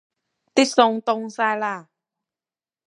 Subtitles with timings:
[0.55, 1.85] 啲餸凍晒喇